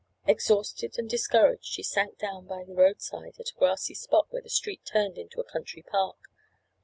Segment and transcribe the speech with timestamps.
[0.25, 4.49] Exhausted and discouraged, she sank down by the roadside at a grassy spot where the
[4.49, 6.17] street turned into a country park.